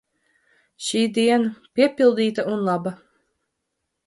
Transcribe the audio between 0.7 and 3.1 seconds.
Šī diena– piepildīta un laba.